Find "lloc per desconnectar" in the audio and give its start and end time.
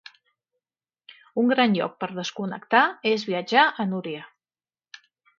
1.75-2.81